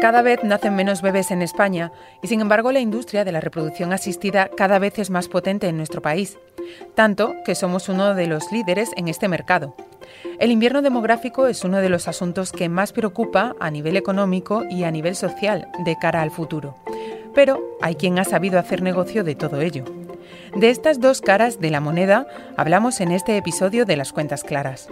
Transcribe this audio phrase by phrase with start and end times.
[0.00, 3.92] Cada vez nacen menos bebés en España y sin embargo la industria de la reproducción
[3.92, 6.38] asistida cada vez es más potente en nuestro país,
[6.94, 9.76] tanto que somos uno de los líderes en este mercado.
[10.38, 14.84] El invierno demográfico es uno de los asuntos que más preocupa a nivel económico y
[14.84, 16.76] a nivel social de cara al futuro.
[17.34, 19.84] Pero hay quien ha sabido hacer negocio de todo ello.
[20.56, 22.26] De estas dos caras de la moneda
[22.56, 24.88] hablamos en este episodio de Las Cuentas Claras.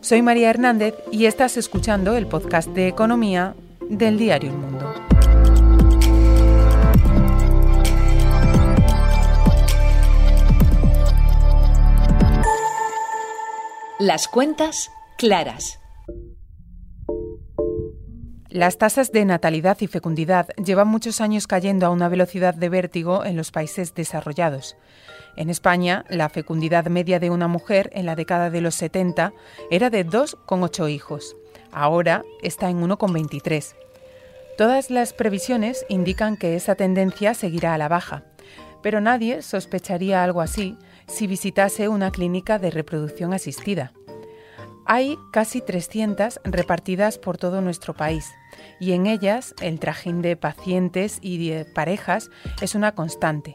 [0.00, 3.54] Soy María Hernández y estás escuchando el podcast de Economía
[3.88, 4.92] del diario El Mundo.
[13.98, 15.80] Las cuentas claras.
[18.50, 23.24] Las tasas de natalidad y fecundidad llevan muchos años cayendo a una velocidad de vértigo
[23.24, 24.76] en los países desarrollados.
[25.36, 29.32] En España, la fecundidad media de una mujer en la década de los 70
[29.70, 31.36] era de 2,8 hijos.
[31.76, 33.74] Ahora está en 1,23.
[34.56, 38.24] Todas las previsiones indican que esa tendencia seguirá a la baja,
[38.82, 43.92] pero nadie sospecharía algo así si visitase una clínica de reproducción asistida.
[44.86, 48.24] Hay casi 300 repartidas por todo nuestro país
[48.80, 52.30] y en ellas el trajín de pacientes y de parejas
[52.62, 53.54] es una constante,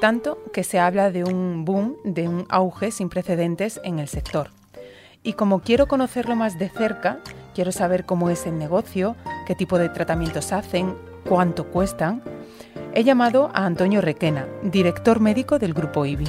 [0.00, 4.48] tanto que se habla de un boom, de un auge sin precedentes en el sector.
[5.26, 7.16] Y como quiero conocerlo más de cerca,
[7.54, 10.94] quiero saber cómo es el negocio, qué tipo de tratamientos hacen,
[11.26, 12.20] cuánto cuestan,
[12.92, 16.28] he llamado a Antonio Requena, director médico del Grupo IBI.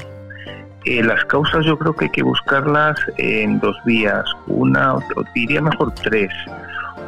[0.86, 4.24] Eh, las causas yo creo que hay que buscarlas en dos vías.
[4.48, 4.96] Una,
[5.34, 6.32] diría mejor tres.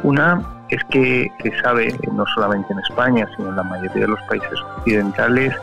[0.02, 4.20] Una es que se sabe, no solamente en España, sino en la mayoría de los
[4.28, 5.54] países occidentales,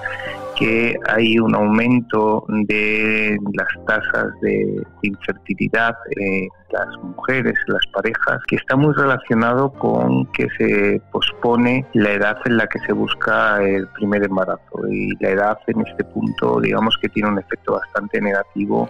[0.58, 8.56] que hay un aumento de las tasas de infertilidad en las mujeres, las parejas, que
[8.56, 13.88] está muy relacionado con que se pospone la edad en la que se busca el
[13.90, 14.88] primer embarazo.
[14.90, 18.90] Y la edad en este punto, digamos que tiene un efecto bastante negativo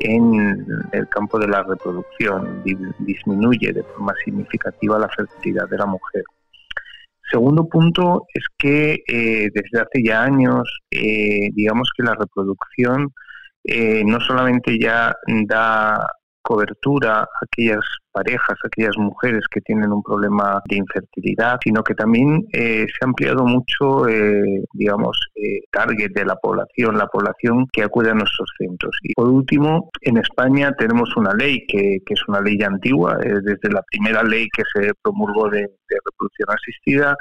[0.00, 2.62] en el campo de la reproducción,
[3.00, 6.22] disminuye de forma significativa la fertilidad de la mujer.
[7.30, 13.12] Segundo punto es que eh, desde hace ya años, eh, digamos que la reproducción
[13.64, 15.14] eh, no solamente ya
[15.46, 16.06] da
[16.42, 21.94] cobertura a aquellas parejas, a aquellas mujeres que tienen un problema de infertilidad, sino que
[21.94, 27.66] también eh, se ha ampliado mucho, eh, digamos, eh, target de la población, la población
[27.72, 28.96] que acude a nuestros centros.
[29.02, 33.70] Y por último, en España tenemos una ley que, que es una ley antigua, desde
[33.70, 37.16] la primera ley que se promulgó de, de reproducción asistida,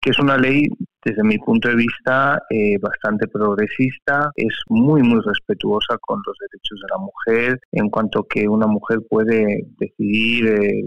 [0.00, 0.66] que es una ley
[1.04, 6.80] desde mi punto de vista, eh, bastante progresista, es muy, muy respetuosa con los derechos
[6.80, 10.82] de la mujer, en cuanto que una mujer puede decidir eh,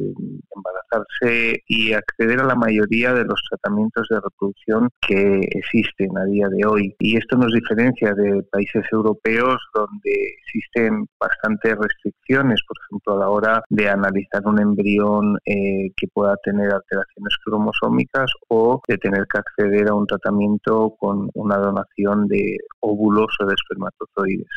[0.55, 6.47] embarazarse y acceder a la mayoría de los tratamientos de reproducción que existen a día
[6.49, 6.95] de hoy.
[6.99, 13.29] Y esto nos diferencia de países europeos donde existen bastantes restricciones, por ejemplo, a la
[13.29, 19.39] hora de analizar un embrión eh, que pueda tener alteraciones cromosómicas o de tener que
[19.39, 24.47] acceder a un tratamiento con una donación de óvulos o de espermatozoides.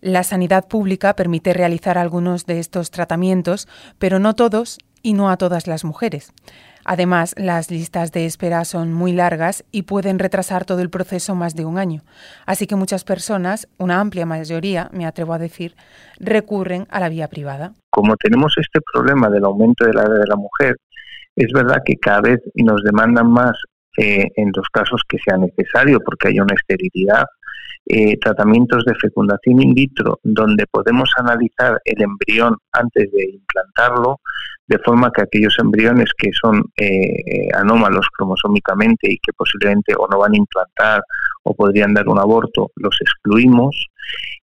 [0.00, 5.36] La sanidad pública permite realizar algunos de estos tratamientos, pero no todos y no a
[5.36, 6.32] todas las mujeres.
[6.84, 11.54] Además, las listas de espera son muy largas y pueden retrasar todo el proceso más
[11.54, 12.02] de un año.
[12.46, 15.76] Así que muchas personas, una amplia mayoría, me atrevo a decir,
[16.18, 17.74] recurren a la vía privada.
[17.90, 20.76] Como tenemos este problema del aumento de la edad de la mujer,
[21.36, 23.52] es verdad que cada vez nos demandan más
[23.96, 27.24] eh, en los casos que sea necesario, porque hay una esterilidad,
[27.86, 34.20] eh, tratamientos de fecundación in vitro, donde podemos analizar el embrión antes de implantarlo,
[34.66, 40.18] de forma que aquellos embriones que son eh, anómalos cromosómicamente y que posiblemente o no
[40.18, 41.02] van a implantar
[41.42, 43.88] o podrían dar un aborto, los excluimos.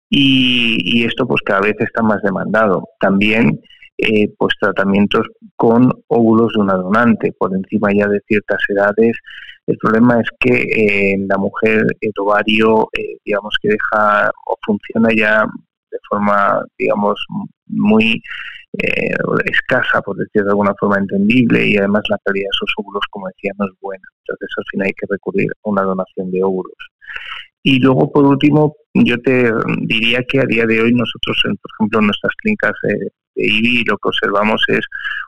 [0.09, 2.84] Y, y esto pues cada vez está más demandado.
[3.00, 3.62] También
[4.00, 5.25] eh, pues tratamientos
[5.56, 9.17] con óvulos de una donante por encima ya de ciertas edades.
[9.66, 14.55] El problema es que eh, en la mujer el ovario, eh, digamos que deja o
[14.66, 15.46] funciona ya
[15.90, 17.20] de forma, digamos,
[17.67, 18.22] muy
[19.46, 23.28] escasa, por decir de alguna forma entendible, y además la calidad de esos óvulos, como
[23.28, 24.03] decía, no es buena.
[24.22, 26.76] Entonces, al final hay que recurrir a una donación de óvulos.
[27.64, 29.52] Y luego, por último, yo te
[29.82, 33.97] diría que a día de hoy nosotros, por ejemplo, en nuestras clínicas de y lo
[33.97, 34.81] que observamos es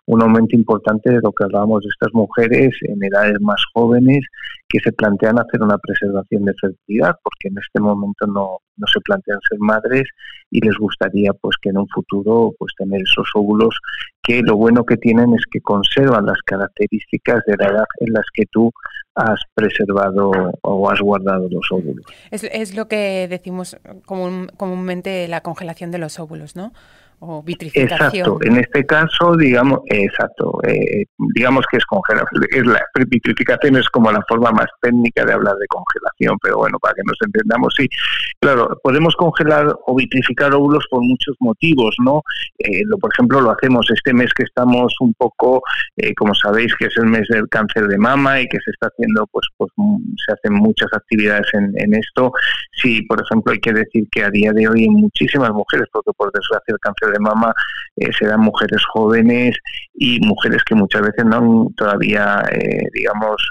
[0.07, 4.25] un aumento importante de lo que hablábamos de estas mujeres en edades más jóvenes
[4.67, 8.99] que se plantean hacer una preservación de fertilidad porque en este momento no, no se
[9.01, 10.03] plantean ser madres
[10.49, 13.77] y les gustaría pues que en un futuro pues tener esos óvulos
[14.23, 18.25] que lo bueno que tienen es que conservan las características de la edad en las
[18.33, 18.71] que tú
[19.15, 20.31] has preservado
[20.61, 22.05] o has guardado los óvulos.
[22.31, 26.71] Es, es lo que decimos común, comúnmente la congelación de los óvulos, ¿no?
[27.19, 27.99] O vitrificación.
[27.99, 31.05] Exacto, en este caso, digamos, exacto, eh,
[31.35, 35.55] digamos que es congelación, es la vitrificación es como la forma más técnica de hablar
[35.55, 37.87] de congelación, pero bueno, para que nos entendamos, sí,
[38.39, 42.21] claro, podemos congelar o vitrificar óvulos por muchos motivos, ¿no?
[42.59, 45.61] Eh, lo, por ejemplo, lo hacemos este mes que estamos un poco,
[45.97, 48.87] eh, como sabéis, que es el mes del cáncer de mama y que se está
[48.87, 49.71] haciendo, pues, pues
[50.25, 52.31] se hacen muchas actividades en, en esto.
[52.81, 56.11] Sí, por ejemplo, hay que decir que a día de hoy en muchísimas mujeres, porque
[56.15, 57.53] por desgracia el cáncer de mama
[57.97, 59.55] eh, mujeres jóvenes
[59.93, 63.41] y mujeres que muchas veces no han todavía, eh, digamos,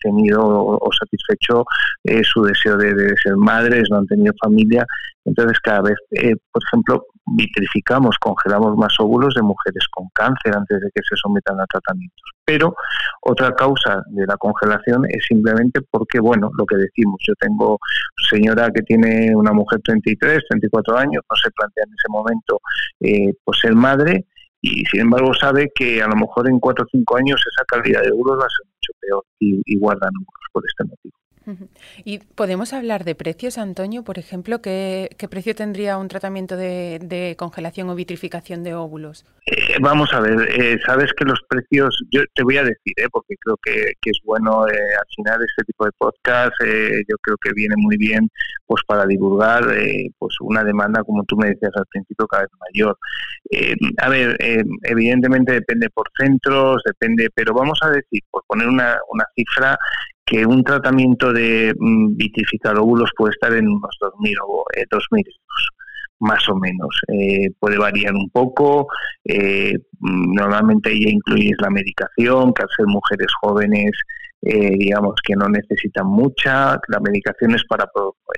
[0.00, 1.64] tenido o, satisfecho
[2.04, 4.86] eh, su deseo de, ser madres, no han tenido familia.
[5.24, 10.80] Entonces, cada vez, eh, por ejemplo, vitrificamos, congelamos más óvulos de mujeres con cáncer antes
[10.80, 12.22] de que se sometan a tratamientos.
[12.44, 12.74] Pero
[13.22, 17.78] otra causa de la congelación es simplemente porque, bueno, lo que decimos, yo tengo
[18.30, 22.60] señora que tiene una mujer 33, 34 años, no se plantea en ese momento
[23.00, 24.26] eh, pues ser madre,
[24.60, 28.02] y sin embargo sabe que a lo mejor en cuatro o cinco años esa calidad
[28.02, 31.25] de euros va a ser mucho peor y, y guardan euros por este motivo.
[32.04, 34.02] ¿Y podemos hablar de precios, Antonio?
[34.02, 39.24] Por ejemplo, ¿qué, precio tendría un tratamiento de, congelación o vitrificación de óvulos?
[39.46, 43.06] Eh, vamos a ver, eh, sabes que los precios, yo te voy a decir, eh,
[43.12, 47.74] porque creo que, es bueno al final este tipo de podcast, yo creo que viene
[47.76, 48.28] muy bien
[48.66, 49.64] pues para divulgar
[50.18, 52.96] pues una demanda, como tú me decías al principio, cada vez mayor.
[53.98, 54.36] a ver,
[54.84, 59.76] evidentemente depende por centros, depende, pero vamos a decir, por poner una, una cifra,
[60.26, 65.06] que un tratamiento de mm, vitrificar óvulos puede estar en unos 2.000 o eh, euros,
[66.18, 67.00] más o menos.
[67.08, 68.88] Eh, puede variar un poco.
[69.24, 73.92] Eh, mm, normalmente ya incluye la medicación, que al ser mujeres jóvenes,
[74.42, 76.78] digamos que no necesitan mucha.
[76.88, 77.88] La medicación es para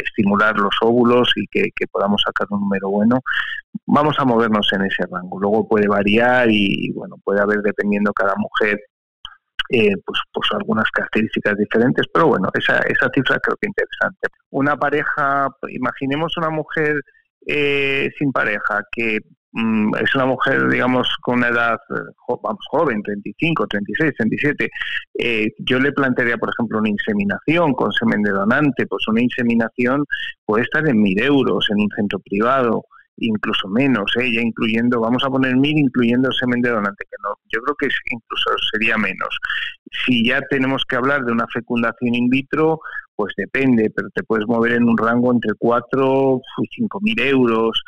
[0.02, 3.20] estimular los óvulos y que, que, podamos sacar un número bueno.
[3.86, 5.38] Vamos a movernos en ese rango.
[5.38, 8.80] Luego puede variar y, bueno, puede haber, dependiendo cada mujer,
[9.70, 14.28] eh, pues, pues algunas características diferentes, pero bueno, esa, esa cifra creo que es interesante.
[14.50, 17.00] Una pareja, imaginemos una mujer
[17.46, 19.18] eh, sin pareja que
[19.52, 21.78] mm, es una mujer, digamos, con una edad
[22.42, 24.70] vamos, joven, 35, 36, 37,
[25.18, 30.04] eh, yo le plantearía, por ejemplo, una inseminación con semen de donante, pues una inseminación
[30.46, 32.84] puede estar en mil euros en un centro privado
[33.20, 34.32] incluso menos, ¿eh?
[34.32, 37.88] ya incluyendo, vamos a poner mil incluyendo semen de donante, que no, yo creo que
[38.10, 39.38] incluso sería menos.
[40.06, 42.80] Si ya tenemos que hablar de una fecundación in vitro,
[43.16, 47.82] pues depende, pero te puedes mover en un rango entre 4 y 5 mil euros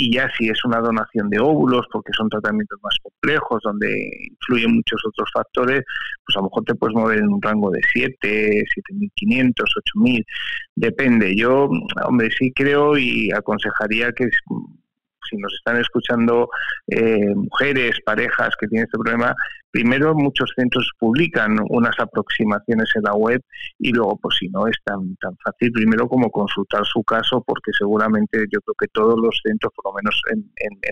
[0.00, 4.76] y ya si es una donación de óvulos, porque son tratamientos más complejos, donde influyen
[4.76, 5.82] muchos otros factores,
[6.24, 9.52] pues a lo mejor te puedes mover en un rango de 7, 7.500,
[9.96, 10.24] 8.000,
[10.76, 11.34] depende.
[11.36, 11.68] Yo,
[12.06, 14.28] hombre, sí creo y aconsejaría que
[15.28, 16.48] si nos están escuchando
[16.88, 19.34] eh, mujeres, parejas que tienen este problema,
[19.70, 23.40] primero muchos centros publican unas aproximaciones en la web
[23.78, 27.70] y luego, pues si no es tan, tan fácil, primero como consultar su caso, porque
[27.76, 30.44] seguramente yo creo que todos los centros, por lo menos en,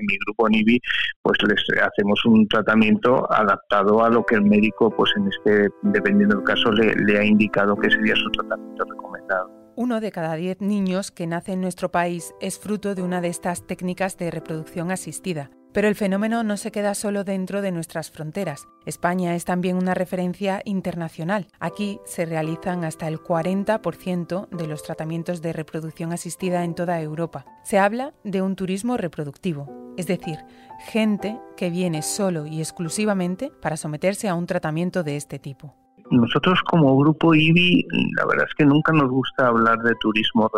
[0.07, 0.81] mi grupo NIBI,
[1.23, 6.37] pues les hacemos un tratamiento adaptado a lo que el médico, pues en este, dependiendo
[6.37, 9.56] del caso, le, le ha indicado que sería su tratamiento recomendado.
[9.79, 13.29] Uno de cada diez niños que nace en nuestro país es fruto de una de
[13.29, 15.51] estas técnicas de reproducción asistida.
[15.75, 18.67] Pero el fenómeno no se queda solo dentro de nuestras fronteras.
[18.87, 21.49] España es también una referencia internacional.
[21.61, 27.45] Aquí se realizan hasta el 40% de los tratamientos de reproducción asistida en toda Europa.
[27.63, 30.39] Se habla de un turismo reproductivo, es decir,
[30.87, 35.86] gente que viene solo y exclusivamente para someterse a un tratamiento de este tipo.
[36.11, 37.87] Nosotros como grupo IBI,
[38.17, 40.49] la verdad es que nunca nos gusta hablar de turismo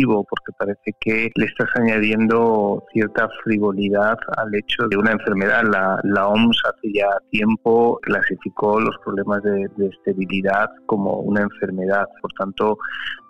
[0.00, 5.62] porque parece que le estás añadiendo cierta frivolidad al hecho de una enfermedad.
[5.70, 12.06] La, la OMS hace ya tiempo clasificó los problemas de, de esterilidad como una enfermedad.
[12.20, 12.78] Por tanto,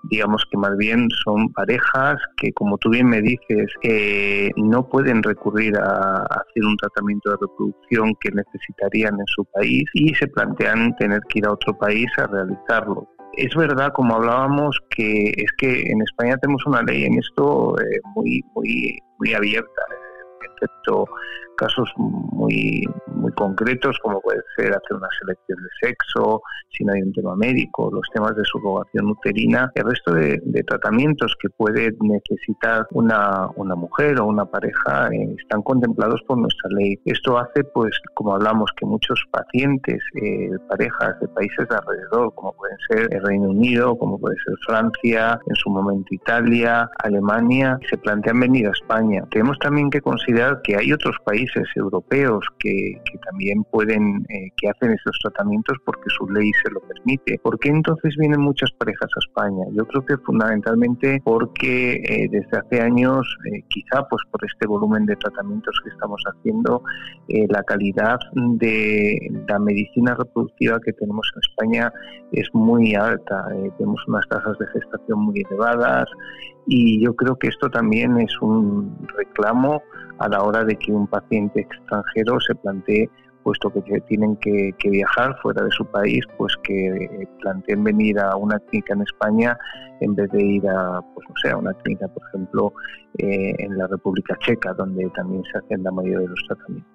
[0.05, 5.23] digamos que más bien son parejas que, como tú bien me dices, eh, no pueden
[5.23, 10.95] recurrir a, hacer un tratamiento de reproducción que necesitarían en su país y se plantean
[10.97, 13.09] tener que ir a otro país a realizarlo.
[13.37, 18.01] Es verdad, como hablábamos, que es que en España tenemos una ley en esto eh,
[18.15, 19.83] muy, muy, muy abierta
[20.63, 21.07] excepto
[21.57, 22.85] casos muy,
[23.33, 26.43] muy concretos, como puede ser hacer una selección de sexo,
[26.77, 31.35] si no hay un tema médico, los temas de subrogación uterina, el resto de, tratamientos
[31.41, 36.99] que puede necesitar una, una mujer o una pareja eh, están contemplados por nuestra ley.
[37.05, 42.53] Esto hace, pues, como hablamos, que muchos pacientes, eh, parejas de países de alrededor, como
[42.53, 47.99] pueden ser el Reino Unido, como puede ser Francia, en su momento Italia, Alemania, se
[47.99, 49.25] plantean venir a España.
[49.31, 54.93] Tenemos también que considerar que hay otros países europeos que, también pueden, eh, que hacen
[54.93, 57.39] estos tratamientos porque su ley se lo permite.
[57.43, 59.65] ¿Por qué entonces vienen muchas parejas a España?
[59.73, 65.07] Yo creo que fundamentalmente porque eh, desde hace años, eh, quizá pues por este volumen
[65.07, 66.83] de tratamientos que estamos haciendo,
[67.49, 71.93] la calidad de la medicina reproductiva que tenemos en España
[72.33, 73.47] es muy alta.
[73.79, 76.07] tenemos unas tasas de gestación muy elevadas
[76.67, 79.83] y yo creo que esto también es un reclamo
[80.19, 83.11] a la hora de que un paciente extranjero se plantee
[83.43, 88.59] puesto que tienen que, viajar fuera de su país, pues que planteen venir a una
[88.61, 89.59] clínica en España
[90.01, 92.73] en vez de ir a, pues no sé, a una clínica, por ejemplo,
[93.19, 96.92] eh, en la República Checa, donde también se hacen la mayoría de los tratamientos.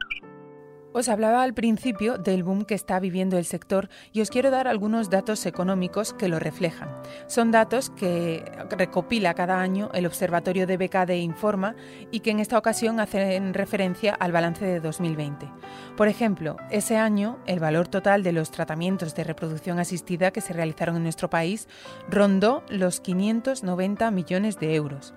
[0.94, 4.68] Os hablaba al principio del boom que está viviendo el sector y os quiero dar
[4.68, 6.90] algunos datos económicos que lo reflejan.
[7.28, 11.76] Son datos que recopila cada año el Observatorio de BKD Informa
[12.10, 15.50] y que en esta ocasión hacen referencia al balance de 2020.
[15.96, 20.54] Por ejemplo, ese año el valor total de los tratamientos de reproducción asistida que se
[20.54, 21.68] realizaron en nuestro país
[22.10, 25.14] rondó los 590 millones de euros.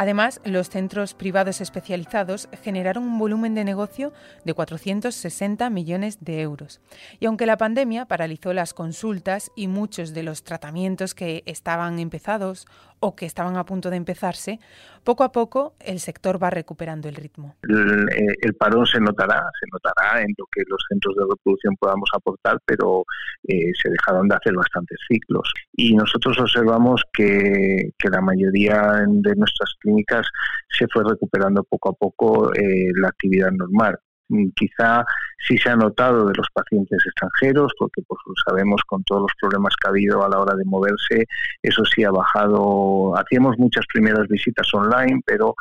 [0.00, 4.12] Además, los centros privados especializados generaron un volumen de negocio
[4.44, 6.80] de 460 millones de euros.
[7.18, 12.68] Y aunque la pandemia paralizó las consultas y muchos de los tratamientos que estaban empezados
[13.00, 14.58] o que estaban a punto de empezarse,
[15.04, 17.56] poco a poco el sector va recuperando el ritmo.
[17.62, 22.10] El, eh, parón se notará, se notará en lo que los centros de reproducción podamos
[22.14, 23.04] aportar, pero
[23.46, 25.52] eh, se dejaron de hacer bastantes ciclos.
[25.72, 30.26] Y nosotros observamos que, la mayoría de nuestras clínicas
[30.70, 33.98] se fue recuperando poco a poco eh, la actividad normal.
[34.28, 35.04] Mm, quizá
[35.46, 39.74] sí se ha notado de los pacientes extranjeros, porque pues, sabemos con todos los problemas
[39.76, 41.26] que ha habido a la hora de moverse,
[41.62, 43.16] eso sí ha bajado.
[43.16, 45.54] Hacíamos muchas primeras visitas online, pero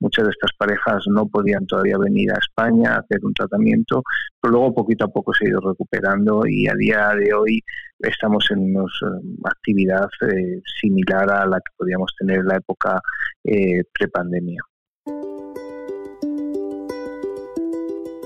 [0.00, 4.02] muchas de estas parejas no podían todavía venir a España a hacer un tratamiento,
[4.40, 7.62] pero luego poquito a poco se ha ido recuperando y a día de hoy
[8.00, 13.00] estamos en una eh, actividad eh, similar a la que podíamos tener en la época
[13.44, 14.60] eh, prepandemia.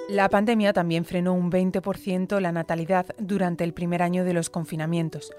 [0.09, 5.31] La pandemia también frenó un 20% la natalidad durante el primer año de los confinamientos.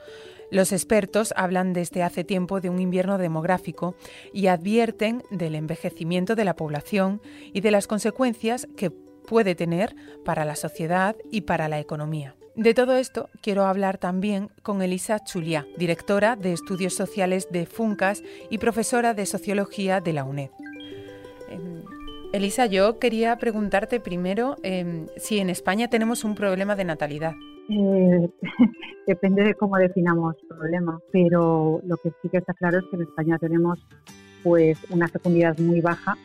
[0.51, 3.95] Los expertos hablan desde hace tiempo de un invierno demográfico
[4.31, 7.19] y advierten del envejecimiento de la población
[7.51, 12.35] y de las consecuencias que puede tener para la sociedad y para la economía.
[12.55, 18.21] De todo esto quiero hablar también con Elisa Chulia, directora de Estudios Sociales de FUNCAS
[18.51, 20.51] y profesora de Sociología de la UNED.
[22.31, 27.33] Elisa, yo quería preguntarte primero em, si en España tenemos un problema de natalidad.
[27.69, 28.29] Eh,
[29.07, 33.01] depende de cómo definamos problema, pero lo que sí que está claro es que en
[33.03, 33.79] España tenemos
[34.43, 36.17] pues una fecundidad muy baja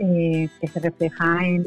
[0.00, 1.64] eh, que se refleja en,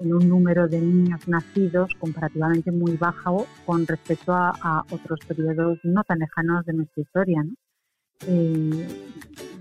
[0.00, 6.20] un número de niños nacidos comparativamente muy bajo con respecto a, otros periodos no tan
[6.20, 7.42] lejanos de nuestra historia.
[7.42, 7.52] ¿no?
[8.26, 8.86] Eh,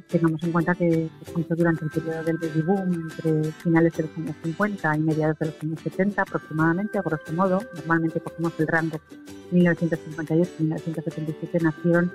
[0.09, 1.09] tengamos en cuenta que,
[1.49, 5.45] durante el periodo del baby boom, entre finales de los años 50 y mediados de
[5.47, 8.99] los años 70 aproximadamente, a grosso modo, normalmente cogemos el rango
[9.51, 12.11] 1958-1977, nacieron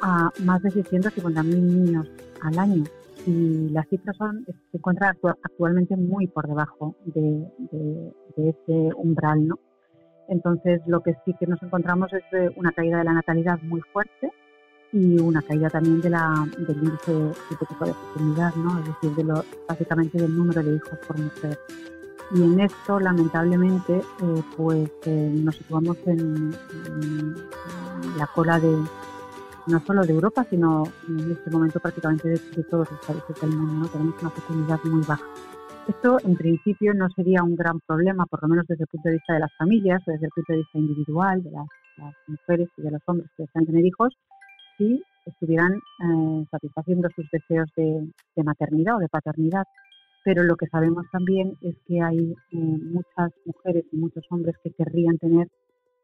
[0.00, 2.08] a más de 650.000 niños
[2.42, 2.84] al año
[3.26, 7.46] y las cifras son, se encuentran actualmente muy por debajo de,
[8.36, 9.58] ese umbral, ¿no?
[10.28, 12.22] Entonces, lo que sí que nos encontramos es
[12.56, 14.30] una caída de la natalidad muy fuerte,
[14.94, 18.78] y una caída también de la, del índice tipo de fecundidad, ¿no?
[18.78, 21.58] es decir, de lo, básicamente del número de hijos por mujer.
[22.32, 26.52] Y en esto, lamentablemente, eh, pues eh, nos situamos en,
[28.16, 28.72] la cola de
[29.66, 32.38] no solo de Europa, sino en este momento prácticamente de,
[32.70, 33.74] todos los países del mundo.
[33.74, 33.88] ¿no?
[33.88, 35.24] Tenemos una fecundidad muy baja.
[35.88, 39.16] Esto, en principio, no sería un gran problema, por lo menos desde el punto de
[39.16, 42.82] vista de las familias, desde el punto de vista individual, de las, las mujeres y
[42.82, 44.14] de los hombres que desean tener hijos,
[44.76, 49.64] si estuvieran eh, satisfaciendo sus deseos de, maternidad o de paternidad.
[50.24, 54.70] Pero lo que sabemos también es que hay eh, muchas mujeres y muchos hombres que
[54.72, 55.48] querrían tener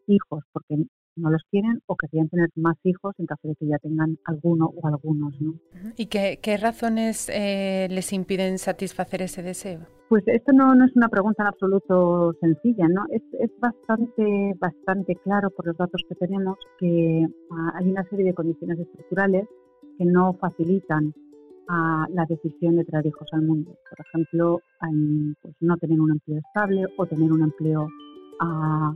[0.06, 0.76] hijos porque
[1.20, 4.72] no los quieren o querrían tener más hijos en caso de que ya tengan alguno
[4.74, 5.40] o algunos.
[5.40, 5.54] ¿no?
[5.96, 9.80] ¿Y qué, razones eh, les impiden satisfacer ese deseo?
[10.08, 13.04] Pues esto no, no, es una pregunta en absoluto sencilla, ¿no?
[13.10, 18.24] Es, es, bastante, bastante claro por los datos que tenemos que ah, hay una serie
[18.24, 19.46] de condiciones estructurales
[19.96, 21.14] que no facilitan
[21.68, 23.76] a la decisión de traer hijos al mundo.
[23.88, 24.60] Por ejemplo,
[25.40, 27.86] pues no tener un empleo estable o tener un empleo
[28.40, 28.92] ah,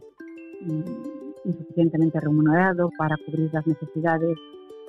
[0.62, 4.36] mm, insuficientemente remunerado para cubrir las necesidades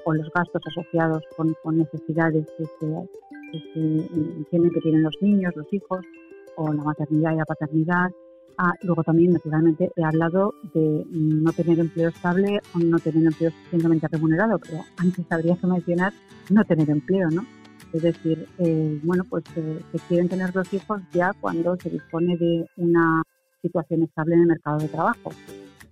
[0.06, 2.86] o los gastos asociados con, necesidades que, se,
[3.74, 6.06] entienden que tienen los niños, los hijos,
[6.58, 8.12] o la maternidad y la paternidad.
[8.58, 13.52] Ah, luego también, naturalmente, he hablado de no tener empleo estable o no tener empleo
[13.52, 16.14] suficientemente remunerado, pero antes habría que mencionar
[16.50, 17.46] no tener empleo, ¿no?
[17.92, 22.38] Es decir, eh, bueno, pues eh, se quieren tener los hijos ya cuando se dispone
[22.38, 23.24] de una
[23.62, 25.32] situación estable en el mercado de trabajo.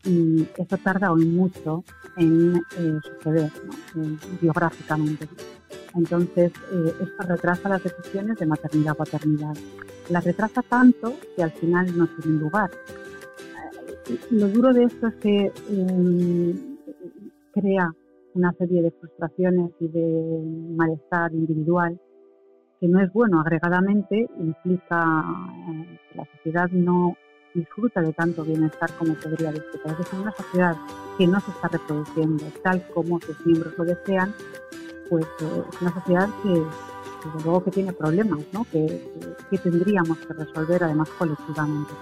[0.05, 1.83] Y eso tarda hoy mucho
[2.17, 3.51] en eh, suceder
[4.41, 5.27] biográficamente.
[5.95, 6.51] Entonces,
[7.01, 9.55] esto retrasa las decisiones de maternidad-paternidad.
[10.10, 12.72] Las retrasa tanto que al final no tienen lugar.
[14.31, 15.51] Lo duro de esto es que
[17.53, 17.93] crea
[18.33, 22.00] una serie de frustraciones y de malestar individual
[22.83, 25.24] que no es bueno agregadamente, implica
[25.69, 27.15] eh, que la sociedad no
[27.53, 29.98] disfruta de tanto bienestar como podría disfrutar.
[30.00, 30.75] Es una sociedad
[31.17, 34.33] que no se está reproduciendo tal como sus miembros lo desean,
[35.10, 38.65] pues eh, es una sociedad que, desde luego que tiene problemas, ¿no?
[38.72, 39.01] que,
[39.50, 41.93] que, tendríamos que resolver además colectivamente.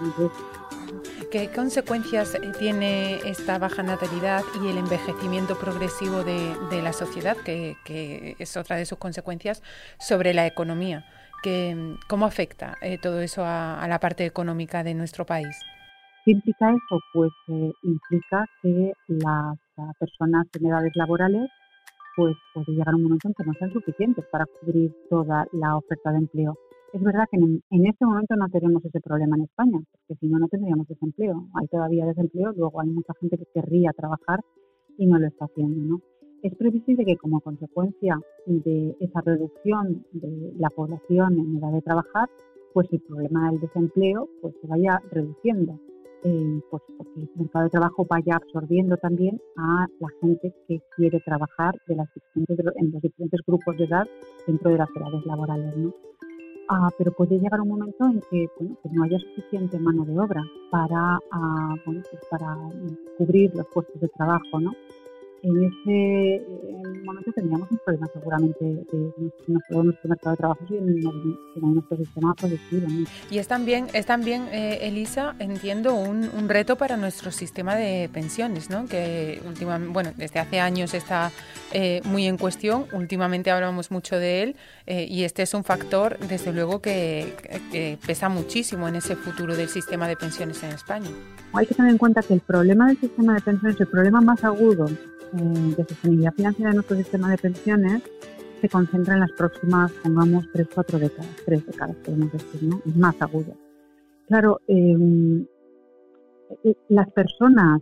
[1.30, 8.56] ¿Qué consecuencias tiene esta baja natalidad y el envejecimiento progresivo de, la sociedad, que, es
[8.58, 9.62] otra de sus consecuencias,
[9.98, 11.06] sobre la economía?
[12.08, 15.58] ¿Cómo afecta eh, todo eso a, la parte económica de nuestro país?
[16.24, 17.00] ¿Qué implica eso?
[17.12, 19.58] Pues eh, implica que las
[19.98, 21.50] personas en edades laborales
[22.14, 26.12] pues puede llegar un momento en que no sean suficientes para cubrir toda la oferta
[26.12, 26.58] de empleo.
[26.92, 30.38] Es verdad que en, este momento no tenemos ese problema en España, porque si no,
[30.38, 31.48] no tendríamos desempleo.
[31.54, 34.40] Hay todavía desempleo, luego hay mucha gente que querría trabajar
[34.98, 35.96] y no lo está haciendo.
[35.96, 36.11] ¿no?
[36.42, 42.28] Es previsible que como consecuencia de esa reducción de la población en edad de trabajar,
[42.72, 45.78] pues el problema del desempleo pues se vaya reduciendo,
[46.24, 51.20] eh, pues porque el mercado de trabajo vaya absorbiendo también a la gente que quiere
[51.20, 54.08] trabajar de las en los diferentes grupos de edad
[54.44, 55.76] dentro de las edades laborales.
[55.76, 55.94] ¿no?
[56.68, 60.42] Ah, pero puede llegar un momento en que, bueno, no haya suficiente mano de obra
[60.70, 62.56] para, ah, bueno, pues para
[63.18, 64.72] cubrir los puestos de trabajo, ¿no?
[65.42, 69.12] En momento tendríamos un problema seguramente de
[69.46, 72.86] nuestro, nuestro mercado de trabajo y en, nuestro sistema productivo.
[73.30, 78.10] Y es también, es también eh, Elisa, entiendo, un, un, reto para nuestro sistema de
[78.12, 78.86] pensiones, ¿no?
[78.86, 81.30] que últimamente, bueno, desde hace años está
[81.72, 86.18] eh, muy en cuestión, últimamente hablamos mucho de él eh, y este es un factor,
[86.18, 87.34] desde luego, que,
[87.70, 91.10] que pesa muchísimo en ese futuro del sistema de pensiones en España.
[91.54, 94.42] Hay que tener en cuenta que el problema del sistema de pensiones, el problema más
[94.44, 98.02] agudo eh, de sostenibilidad financiera de nuestro sistema de pensiones
[98.60, 102.80] se concentra en las próximas, pongamos, tres, cuatro décadas, tres décadas podemos decir, ¿no?
[102.96, 103.54] Más agudo.
[104.26, 105.46] Claro, em,
[106.64, 107.80] eh, las personas,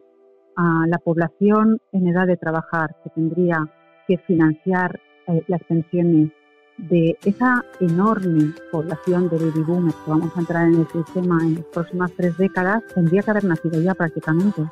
[0.86, 3.66] la población en edad de trabajar que tendría
[4.06, 6.32] que financiar eh, las pensiones
[6.76, 11.54] de esa enorme población de baby boomers que vamos a entrar en el sistema en
[11.54, 14.62] las próximas tres décadas, tendría que haber nacido ya prácticamente.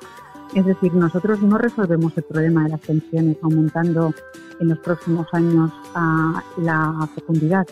[0.55, 4.15] Es decir, nosotros no resolvemos el problema de las pensiones aumentando
[4.61, 7.67] en los próximos años a la fecundidad.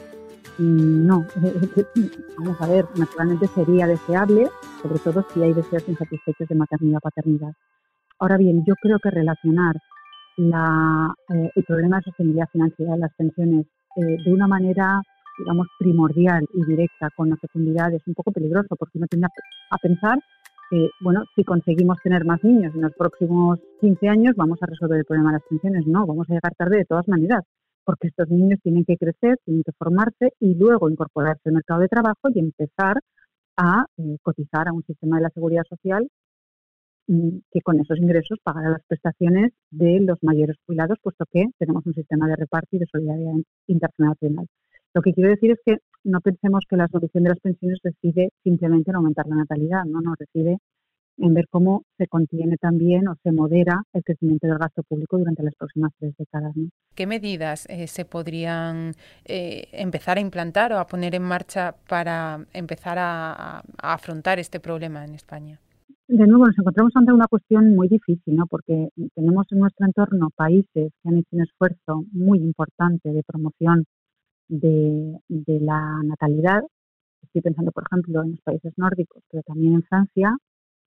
[0.58, 1.26] Mm, no,
[2.38, 4.48] vamos a ver, naturalmente sería deseable,
[4.82, 7.52] sobre todo si hay deseos insatisfechos de maternidad o paternidad.
[8.18, 9.76] Ahora bien, yo creo que relacionar
[10.36, 15.00] la, eh, el problema de sostenibilidad financiera de las pensiones eh, de una manera,
[15.38, 19.28] digamos, primordial y directa con la fecundidad es un poco peligroso porque uno tiende
[19.70, 20.18] a pensar
[20.70, 24.98] que, bueno, si conseguimos tener más niños en los próximos 15 años, vamos a resolver
[24.98, 25.87] el problema de las pensiones.
[25.87, 27.44] No, vamos a llegar tarde de todas maneras,
[27.85, 31.88] porque estos niños tienen que crecer, tienen que formarse y luego incorporarse al mercado de
[31.88, 32.98] trabajo y empezar
[33.57, 36.09] a eh, cotizar a un sistema de la seguridad social
[37.07, 41.87] mm, que con esos ingresos pagará las prestaciones de los mayores jubilados, puesto que tenemos
[41.87, 43.35] un sistema de reparto y de solidaridad
[43.66, 44.46] internacional.
[44.94, 45.76] Lo que quiero decir es que
[46.07, 50.01] no pensemos que la solución de las pensiones reside simplemente en aumentar la natalidad, no,
[50.01, 50.59] no, reside
[51.19, 55.42] en ver cómo se contiene también o se modera el crecimiento del gasto público durante
[55.42, 56.53] las próximas tres décadas.
[56.95, 58.92] ¿Qué medidas eh, se podrían
[59.25, 65.05] eh, empezar a implantar o a poner en marcha para empezar a, afrontar este problema
[65.05, 65.59] en España?
[66.09, 68.47] de nuevo nos encontramos ante una cuestión muy difícil, ¿no?
[68.47, 73.85] Porque tenemos en nuestro entorno países que han hecho un esfuerzo muy importante de promoción
[74.48, 75.18] de,
[75.61, 76.62] la natalidad.
[77.22, 80.37] Estoy pensando, por ejemplo, en los países nórdicos, pero también en Francia.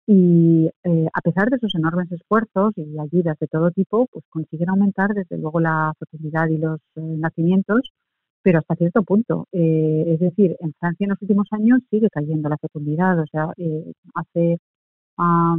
[0.08, 4.70] Y eh, a pesar de esos enormes esfuerzos y ayudas de todo tipo, pues consiguen
[4.70, 7.92] aumentar desde luego la fertilidad y los eh, nacimientos,
[8.42, 9.48] pero hasta cierto punto.
[9.52, 13.20] Eh, es decir, en Francia en los últimos años sigue cayendo la fecundidad.
[13.20, 13.54] O sea,
[14.16, 14.58] hace
[15.18, 15.56] a,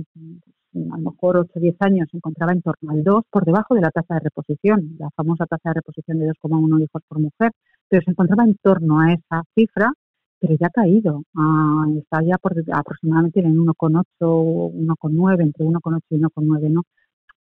[0.74, 3.74] a lo mejor 8 o 10 años se encontraba en torno al 2 por debajo
[3.74, 7.52] de la tasa de reposición, la famosa tasa de reposición de 2,1 hijos por mujer,
[7.90, 9.92] pero se encontraba en torno a esa cifra,
[10.40, 16.18] pero ya ha caído, ah, está ya por aproximadamente en 1,8, 1,9, entre 1,8 y
[16.18, 16.82] 1,9, ¿no?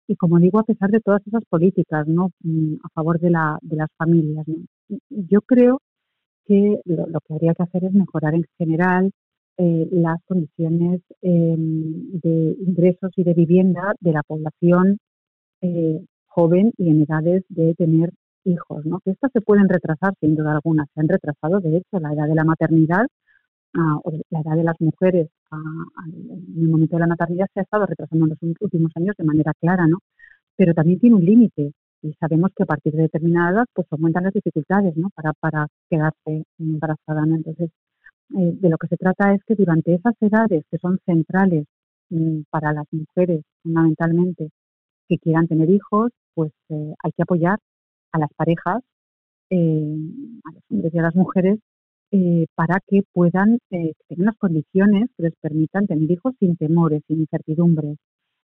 [0.09, 2.31] Y como digo, a pesar de todas esas políticas, ¿no?
[2.43, 4.47] Mm, a favor de, la, de las familias,
[5.11, 5.81] Yo creo
[6.47, 9.13] que lo, lo que habría que hacer es mejorar en general
[9.59, 14.99] eh, las condiciones em, de ingresos y de vivienda de la población
[15.63, 18.13] eh, joven y en edades de tener
[18.49, 19.01] hijos, ¿no?
[19.01, 20.87] Que estas se pueden retrasar sin duda alguna.
[20.95, 23.07] Se han retrasado, de hecho, la edad de la maternidad
[23.75, 25.59] ah, o la edad de las mujeres ah,
[26.07, 29.25] en el momento de la maternidad se ha estado retrasando en los últimos años de
[29.25, 29.99] manera clara, ¿no?
[30.57, 34.33] Pero también tiene un límite y sabemos que a partir de determinadas pues aumentan las
[34.35, 35.11] dificultades, ¿no?
[35.15, 37.37] Para, para quedarse embarazada, ¿no?
[37.37, 37.71] Entonces,
[38.37, 41.67] eh, de lo que se trata es que durante esas edades que son centrales
[42.11, 44.51] mm, para las mujeres fundamentalmente
[45.09, 47.59] que quieran tener hijos, pues eh, hay que apoyar
[48.13, 48.83] a las parejas,
[49.51, 49.97] eh,
[50.45, 51.59] a los hombres y a las mujeres,
[52.55, 57.99] para que puedan tener unas condiciones que les permitan tener hijos sin temores, sin incertidumbres,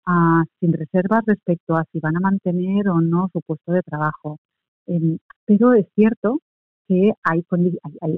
[0.07, 4.39] ah, sin reservas respecto a si van a mantener o no su puesto de trabajo.
[4.87, 6.41] Em, pero es cierto
[6.89, 7.45] que hay,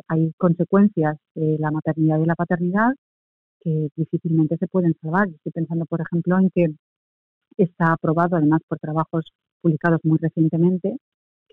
[0.08, 2.92] hay, consecuencias de la maternidad y la paternidad
[3.60, 5.28] que difícilmente se pueden salvar.
[5.28, 6.66] Estoy pensando, por ejemplo, en que
[7.58, 9.24] está aprobado, además por trabajos
[9.62, 10.96] publicados muy recientemente,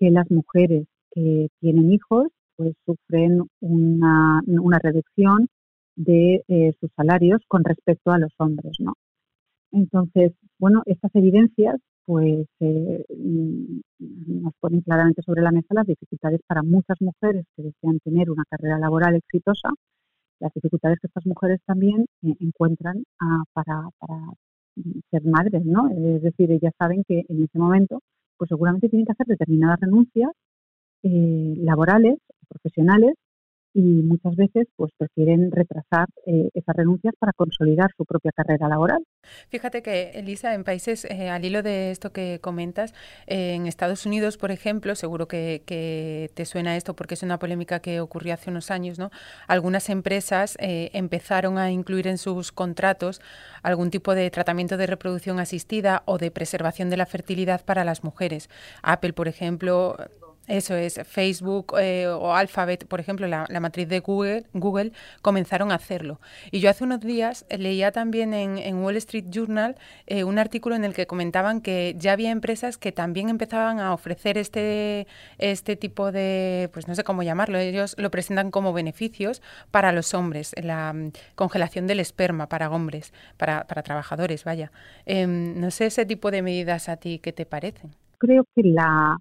[0.02, 4.42] que las mujeres que tienen hijos pues sufren una,
[4.82, 5.46] reducción
[5.94, 8.94] de eh, sus salarios con respecto a los hombres, ¿no?
[9.70, 13.80] Entonces, bueno, estas evidencias pues eh, mm,
[14.42, 18.42] nos ponen claramente sobre la mesa las dificultades para muchas mujeres que desean tener una
[18.50, 19.68] carrera laboral exitosa,
[20.40, 23.88] las dificultades que estas mujeres también eh, encuentran ah, para,
[25.12, 25.88] ser madres, ¿no?
[25.90, 28.00] Es decir, ellas saben que en ese momento,
[28.42, 30.32] pues seguramente tienen que hacer determinadas renuncias
[31.04, 33.14] eh, laborales, profesionales,
[33.74, 39.04] y muchas veces pues prefieren retrasar eh, esas renuncias para consolidar su propia carrera laboral.
[39.48, 42.92] Fíjate que, Elisa, en países, eh, al hilo de esto que comentas,
[43.26, 47.38] eh, en Estados Unidos, por ejemplo, seguro que, que, te suena esto porque es una
[47.38, 49.10] polémica que ocurrió hace unos años, ¿no?
[49.46, 53.20] Algunas empresas empezaron a incluir en sus contratos
[53.62, 58.04] algún tipo de tratamiento de reproducción asistida o de preservación de la fertilidad para las
[58.04, 58.48] mujeres.
[58.82, 59.96] Apple, por ejemplo,
[60.48, 65.76] eso es, Facebook eh, o Alphabet, por ejemplo, la, matriz de Google, Google, comenzaron a
[65.76, 66.20] hacerlo.
[66.50, 69.76] Y yo hace unos días leía también en, Wall Street Journal
[70.06, 73.94] eh, un artículo en el que comentaban que ya había empresas que también empezaban a
[73.94, 75.06] ofrecer este,
[75.38, 80.12] este tipo de, pues no sé cómo llamarlo, ellos lo presentan como beneficios para los
[80.12, 84.72] hombres, la mm, congelación del esperma para hombres, para, para trabajadores, vaya.
[85.06, 87.94] Em, no sé ese tipo de medidas a ti, ¿qué te parecen?
[88.18, 89.18] Creo que la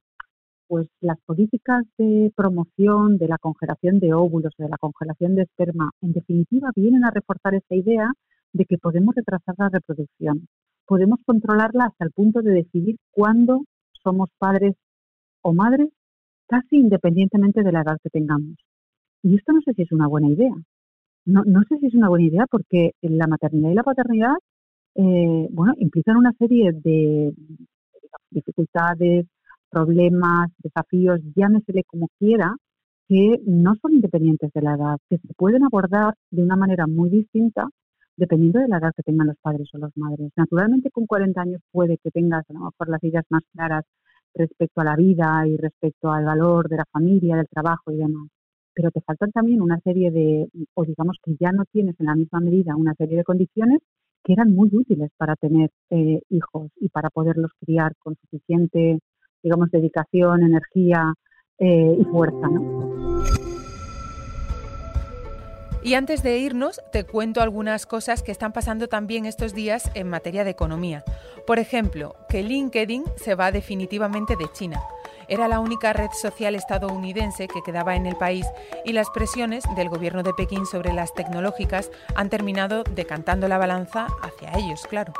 [0.71, 5.91] pues las políticas de promoción de la congelación de óvulos de la congelación de esperma,
[5.99, 8.09] en definitiva, vienen a reforzar esa idea
[8.53, 10.47] de que podemos retrasar la reproducción.
[10.87, 13.65] Podemos controlarla hasta el punto de decidir cuándo
[14.01, 14.75] somos padres
[15.41, 15.89] o madres,
[16.47, 18.55] casi independientemente de la edad que tengamos.
[19.23, 20.55] Y esto no sé si es una buena idea.
[21.25, 24.35] No, no sé si es una buena idea porque la maternidad y la paternidad,
[24.95, 27.33] eh, bueno, implican una serie de
[28.29, 29.25] dificultades,
[29.71, 32.55] problemas, desafíos, llámesele como quiera,
[33.07, 37.09] que no son independientes de la edad, que se pueden abordar de una manera muy
[37.09, 37.67] distinta
[38.17, 40.31] dependiendo de la edad que tengan los padres o las madres.
[40.35, 43.83] Naturalmente con 40 años puede que tengas a lo mejor las ideas más claras
[44.33, 48.27] respecto a la vida y respecto al valor de la familia, del trabajo y demás.
[48.73, 52.15] Pero te faltan también una serie de, o digamos que ya no tienes en la
[52.15, 53.79] misma medida una serie de condiciones
[54.23, 58.99] que eran muy útiles para tener eh, hijos y para poderlos criar con suficiente
[59.43, 61.13] digamos, dedicación, energía
[61.59, 62.47] eh, y fuerza.
[65.83, 70.09] Y antes de irnos, te cuento algunas cosas que están pasando también estos días en
[70.09, 71.03] materia de economía.
[71.47, 74.79] Por ejemplo, que LinkedIn se va definitivamente de China.
[75.27, 78.45] Era la única red social estadounidense que quedaba en el país
[78.85, 84.07] y las presiones del gobierno de Pekín sobre las tecnológicas han terminado decantando la balanza
[84.21, 85.13] hacia ellos, claro.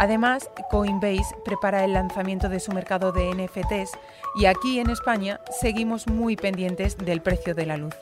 [0.00, 3.90] Además, Coinbase prepara el lanzamiento de su mercado de NFTs
[4.34, 7.94] y aquí en España seguimos muy pendientes del precio de la luz.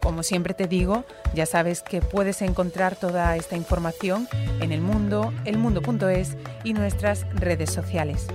[0.00, 1.02] Como siempre te digo,
[1.34, 4.28] ya sabes que puedes encontrar toda esta información
[4.60, 8.28] en el mundo, elmundo.es y nuestras redes sociales.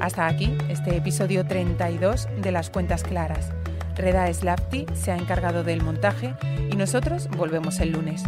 [0.00, 3.52] Hasta aquí este episodio 32 de Las Cuentas Claras.
[3.94, 6.34] Reda Slapti se ha encargado del montaje
[6.72, 8.24] y nosotros volvemos el lunes.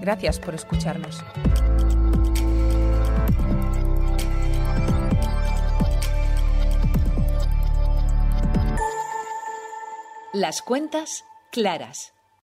[0.00, 1.22] Gracias por escucharnos.
[10.34, 12.13] Las cuentas claras.